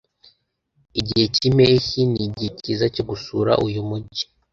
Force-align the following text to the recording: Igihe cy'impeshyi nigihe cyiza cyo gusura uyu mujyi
Igihe 0.99 1.25
cy'impeshyi 1.35 2.01
nigihe 2.11 2.49
cyiza 2.59 2.85
cyo 2.95 3.03
gusura 3.09 3.51
uyu 3.65 3.81
mujyi 3.89 4.23